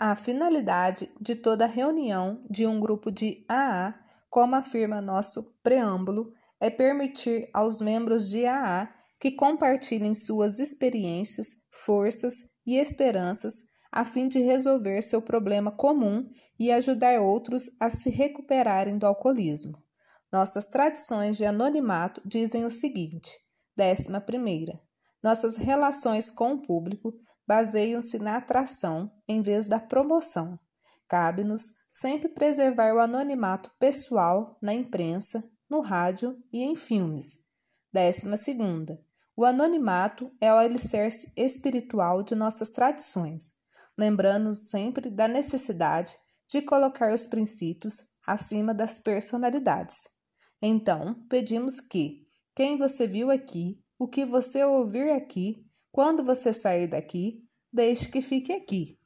A 0.00 0.14
finalidade 0.14 1.10
de 1.20 1.34
toda 1.34 1.66
reunião 1.66 2.40
de 2.48 2.64
um 2.68 2.78
grupo 2.78 3.10
de 3.10 3.44
AA, 3.48 3.92
como 4.30 4.54
afirma 4.54 5.00
nosso 5.00 5.52
preâmbulo, 5.60 6.32
é 6.60 6.70
permitir 6.70 7.50
aos 7.52 7.80
membros 7.80 8.30
de 8.30 8.46
AA 8.46 8.88
que 9.18 9.32
compartilhem 9.32 10.14
suas 10.14 10.60
experiências, 10.60 11.56
forças 11.84 12.44
e 12.64 12.76
esperanças 12.76 13.64
a 13.90 14.04
fim 14.04 14.28
de 14.28 14.38
resolver 14.38 15.02
seu 15.02 15.20
problema 15.20 15.72
comum 15.72 16.30
e 16.56 16.70
ajudar 16.70 17.20
outros 17.20 17.68
a 17.80 17.90
se 17.90 18.08
recuperarem 18.08 18.98
do 18.98 19.04
alcoolismo. 19.04 19.82
Nossas 20.30 20.68
tradições 20.68 21.36
de 21.36 21.44
anonimato 21.44 22.22
dizem 22.24 22.64
o 22.64 22.70
seguinte: 22.70 23.36
décima 23.76 24.20
primeira, 24.20 24.80
nossas 25.22 25.56
relações 25.56 26.30
com 26.30 26.52
o 26.52 26.62
público 26.62 27.14
baseiam-se 27.46 28.18
na 28.18 28.36
atração 28.36 29.10
em 29.26 29.40
vez 29.40 29.66
da 29.66 29.80
promoção. 29.80 30.58
Cabe-nos 31.08 31.72
sempre 31.90 32.28
preservar 32.28 32.94
o 32.94 32.98
anonimato 32.98 33.70
pessoal 33.78 34.58
na 34.60 34.74
imprensa, 34.74 35.42
no 35.68 35.80
rádio 35.80 36.38
e 36.52 36.62
em 36.62 36.76
filmes. 36.76 37.38
Décima 37.92 38.36
segunda, 38.36 39.02
o 39.34 39.44
anonimato 39.44 40.30
é 40.40 40.52
o 40.52 40.56
alicerce 40.56 41.32
espiritual 41.36 42.22
de 42.22 42.34
nossas 42.34 42.70
tradições, 42.70 43.50
lembrando-nos 43.96 44.68
sempre 44.68 45.08
da 45.10 45.26
necessidade 45.26 46.16
de 46.48 46.60
colocar 46.62 47.12
os 47.12 47.26
princípios 47.26 48.04
acima 48.26 48.74
das 48.74 48.98
personalidades. 48.98 50.08
Então, 50.60 51.14
pedimos 51.28 51.80
que 51.80 52.26
quem 52.54 52.76
você 52.76 53.06
viu 53.06 53.30
aqui, 53.30 53.80
o 53.98 54.06
que 54.06 54.24
você 54.24 54.64
ouvir 54.64 55.10
aqui, 55.10 55.66
quando 55.90 56.22
você 56.22 56.52
sair 56.52 56.86
daqui, 56.86 57.42
deixe 57.72 58.08
que 58.10 58.20
fique 58.20 58.52
aqui. 58.52 58.98